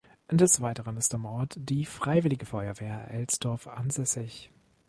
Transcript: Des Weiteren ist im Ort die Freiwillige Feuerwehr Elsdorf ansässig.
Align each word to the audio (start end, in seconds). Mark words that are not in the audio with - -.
Des 0.31 0.61
Weiteren 0.61 0.97
ist 0.97 1.13
im 1.13 1.25
Ort 1.25 1.53
die 1.59 1.85
Freiwillige 1.85 2.47
Feuerwehr 2.47 3.11
Elsdorf 3.11 3.67
ansässig. 3.67 4.51